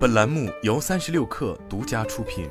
[0.00, 2.48] 本栏目由三十六氪独家出品。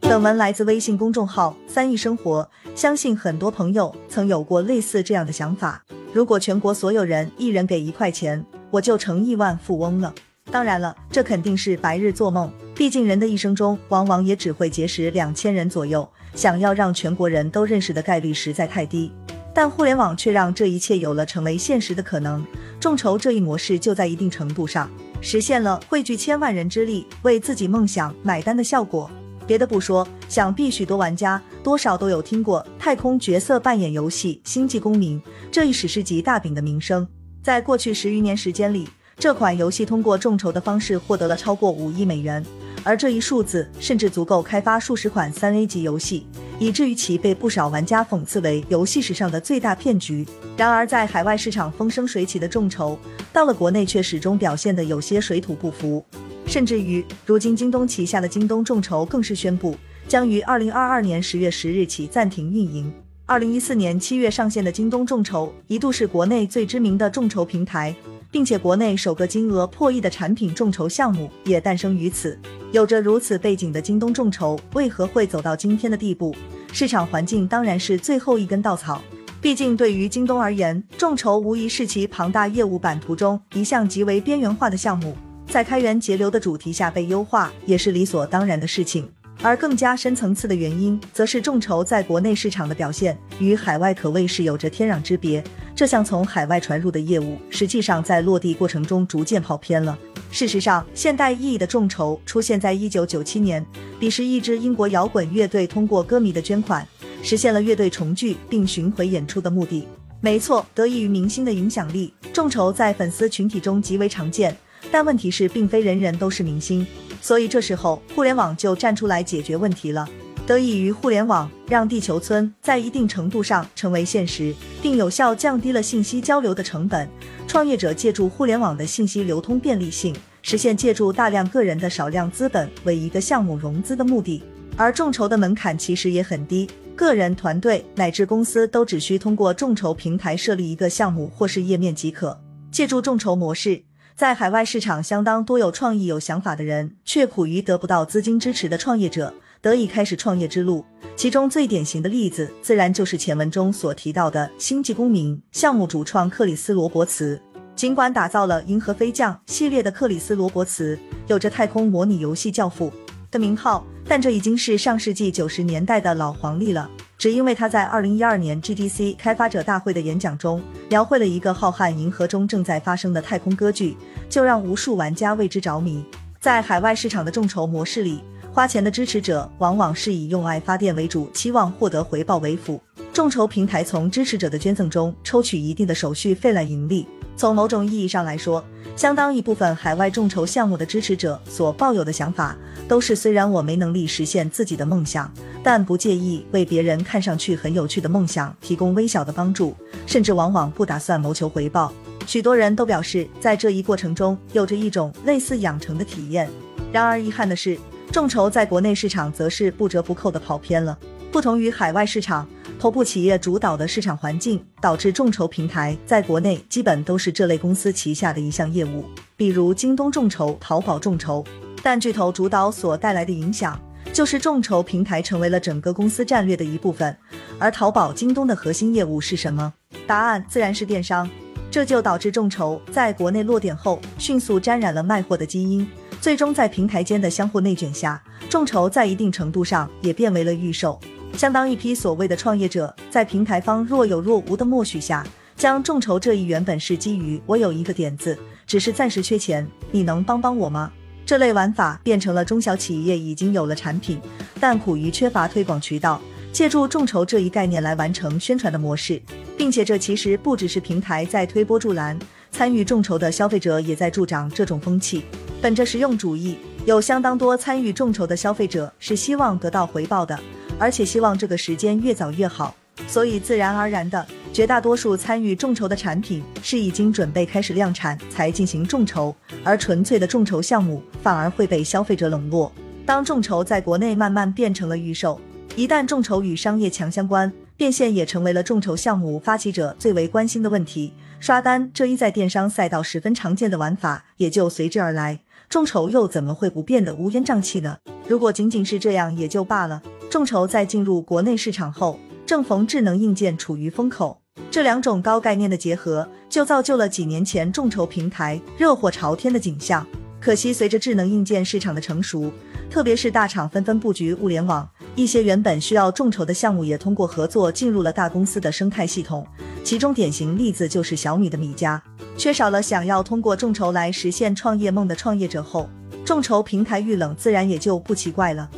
[0.00, 10.14] 本文来自微信公众号“三亿生活”，相信很多朋友曾有过类似这样的想法：如果全国所有人一人给一块钱，我就成亿万富翁了。
[10.52, 12.48] 当然了，这肯定是白日做梦。
[12.76, 19.12] 毕竟人的一生中，往往也只会结识两千人左右，想要让全国人都认识的概率实在太低。
[19.52, 22.46] 但互联网却让这一切有了成为现实的可能。
[22.80, 24.90] 众筹这一模式就在一定程度上
[25.20, 29.08] 实现了汇聚千万人之力为自己梦想买单的效果。
[29.46, 37.06] 别的不说，想必许多玩家多少都有听过太空角色扮演游戏《星际公民》这一史诗级大饼的名声。
[37.42, 38.88] 在过去十余年时间里，
[39.18, 42.42] 这款游戏通过众筹的方式获得了超过五亿美元，
[42.82, 46.26] 而这一数字甚至足够开发数十款三 A 级游戏。
[46.58, 50.26] 以至于其被不少玩家讽刺为游戏史上的最大骗局。
[50.58, 52.98] 然而，在海外市场风生水起的众筹，
[53.32, 56.04] 到了国内却始终表现得有些水土不服。
[56.46, 59.74] 甚至于，如今京东旗下的京东众筹更是宣布，
[60.06, 62.92] 将于二零二二年十月十日起暂停运营。
[63.24, 67.94] 二零一四年七月上线的京东众筹，一度是国内最知名的众筹平台，
[68.30, 72.38] 并且国内首个金额破亿的产品众筹项目也诞生于此。
[72.72, 76.34] 有着如此背景的京东众筹，为何会走到今天的地步？
[76.72, 79.02] 市场环境当然是最后一根稻草。
[79.40, 85.16] 毕竟对于京东而言，众筹无疑是其庞大业务版图中一项极为边缘化的项目，
[85.48, 89.10] 在开源节流的主题下被优化，也是理所当然的事情。
[89.42, 95.42] 而更加深层次的原因，则是众筹在国内市场的表现与海外可谓是有着天壤之别。
[95.80, 99.98] 这项从海外传入的业务，实际上在落地过程中逐渐跑偏了。
[100.30, 103.64] 事实上，现代意义的众筹出现在一九九七年，
[103.98, 106.86] 彼时一支英国摇滚乐队通过歌迷的捐款，
[107.22, 109.88] 实现了乐队重聚并巡回演出的目的。
[110.20, 114.54] 没错，得益于明星的影响力，众筹在粉丝群体中极为常见。
[114.92, 116.86] 但问题是，并非人人都是明星，
[117.22, 120.06] 所以这时候互联网就站出来解决问题了。
[120.50, 124.52] 得益于互联网，让地球村在一定程度上成为现实，
[124.82, 127.08] 并有效降低了信息交流的成本。
[127.46, 130.12] 创业者借助互联网的信息流通便利性，
[130.42, 134.42] 实现借助大量个人的少量资本为一个项目融资的目的。
[134.76, 142.36] 而众筹的门槛其实也很低，个人、团队乃至公司都只需通过众筹平台设立一个项目或是页面即可。
[142.72, 143.84] 借助众筹模式，
[144.16, 149.32] 在海外市场相当多有创意、有想法的人，却苦于得不到资金支持的创业者。
[149.62, 150.82] 得以开始创业之路，
[151.14, 157.38] 其中最典型的例子，自然就是前文中所提到的星际公民项目主创克里斯罗伯茨。
[157.76, 162.90] 尽管打造了《银河飞将》系列的克里斯罗伯茨有着“太空模拟游戏教父”
[163.30, 166.90] 的名号，但这已经是上世纪九十年代的老黄历了。
[167.18, 173.94] 只因为他在二零一二年 GDC 开发者大会的演讲中，描绘了一个浩瀚银河中正在发生的太空歌剧，
[174.30, 176.02] 就让无数玩家为之着迷。
[176.38, 178.22] 在海外市场的众筹模式里。
[178.52, 182.80] 花钱的支持者往往是以用爱发电为主，期望获得回报为辅。
[183.12, 187.06] 众筹平台从支持者的捐赠中抽取一定的手续费来盈利。
[187.36, 188.62] 从某种意义上来说，
[188.96, 192.56] 相当一部分海外众筹项目的支持者所抱有的想法，
[192.88, 201.92] 都是虽然我没能力实现自己的梦想，但不介意为别人看上去很有趣的梦想提供微小的帮助，甚至往往不打算谋求回报。
[202.26, 206.50] 许多人都表示，在这一过程中有着一种类似养成的体验。
[206.92, 207.78] 然而遗憾的是。
[208.12, 210.98] 众筹在国内市场则是不折不扣的跑偏了。
[211.30, 219.04] 不同于海外市场，头部企业主导的市场环境导致众筹平台在国内基本都是这类公司旗下的一项业务，
[219.36, 221.44] 比如京东众筹、淘宝众筹。
[221.82, 223.80] 但巨头主导所带来的影响，
[224.12, 227.16] 就是众筹平台成为了整个公司战略的一部分。
[227.60, 229.72] 而淘宝、京东的核心业务是什么？
[230.06, 231.30] 答案自然是电商。
[231.70, 235.86] 这就导致众筹在国内落点后，迅速沾染了卖货的基因。
[236.20, 241.00] 最终，在平台间的相互内卷下，众筹在一定程度上也变为了预售。
[241.32, 245.26] 相当一批所谓的创业者，在平台方若有若无的默许下，
[245.56, 250.92] 将众筹这一原本是基于我有一个点子，只是暂时缺钱，你能帮帮我吗？
[251.24, 254.20] 这类玩法变成了中小企业已经有了产品，
[254.60, 256.20] 但苦于缺乏推广渠道，
[256.52, 259.22] 借助众筹这一概念来完成宣传的模式，
[259.56, 262.18] 并且这其实不只是平台在推波助澜，
[262.50, 265.24] 参与众筹的消费者也在助长这种风气。
[265.62, 270.38] 本着实用主义，有相当多参与众筹的消费者是希望得到回报的，
[270.78, 272.74] 而且希望这个时间越早越好。
[273.06, 282.70] 所以自然而然的，绝大多数参与众筹的产品是已经准备开始量产才进行众筹，而纯粹的众筹项目反而会被消费者冷落。
[283.06, 285.40] 当众筹在国内慢慢变成了预售，
[285.76, 291.14] 一旦众筹与商业强相关，变现也成为了众筹项目发起者最为关心的问题。
[291.38, 295.40] 刷单这一在电商赛道十分常见的玩法也就随之而来。
[295.70, 297.96] 众筹又怎么会不变得乌烟瘴气呢？
[298.28, 300.02] 如果仅仅是这样也就罢了。
[300.28, 304.38] 众筹在进入国内市场后，正逢智能硬件处于风口，
[304.70, 310.06] 这两种高概念的结合，就造就了几年前众筹平台热火朝天的景象。
[310.38, 312.52] 可惜，随着智能硬件市场的成熟，
[312.90, 314.86] 特别是大厂纷纷布局物联网。
[315.14, 319.46] 一些原本需要众筹的项目也通过合作进入了大公司的生态系统，
[319.84, 322.02] 其中典型例子就是小米的米家。
[322.36, 325.88] 缺少了想要通过众筹来实现创业梦的创业者后，
[326.24, 328.68] 众筹平台遇冷自然也就不奇怪了。